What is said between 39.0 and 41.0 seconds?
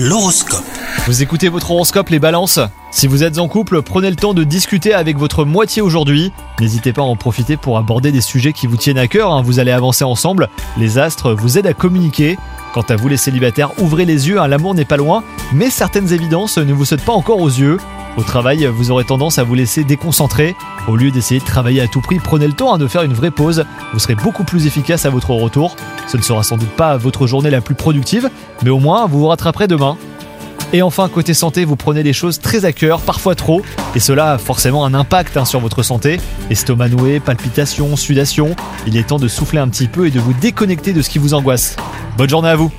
temps de souffler un petit peu et de vous déconnecter